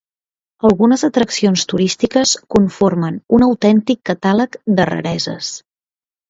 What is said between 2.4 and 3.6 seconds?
conformen un